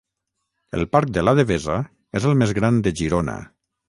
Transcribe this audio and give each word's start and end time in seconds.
El 0.77 0.85
parc 0.95 1.11
de 1.17 1.23
La 1.27 1.33
Devesa 1.39 1.75
és 2.21 2.25
el 2.31 2.39
més 2.41 2.55
gran 2.61 2.81
de 2.89 2.95
Girona 3.03 3.37